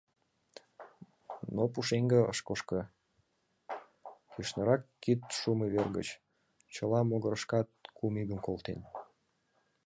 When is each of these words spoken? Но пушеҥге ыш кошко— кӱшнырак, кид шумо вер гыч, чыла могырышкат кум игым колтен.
Но 1.55 1.63
пушеҥге 1.73 2.19
ыш 2.31 2.39
кошко— 2.47 2.79
кӱшнырак, 4.33 4.81
кид 5.03 5.21
шумо 5.39 5.65
вер 5.73 5.87
гыч, 5.97 6.07
чыла 6.73 6.99
могырышкат 7.09 7.67
кум 7.97 8.13
игым 8.21 8.39
колтен. 8.45 8.79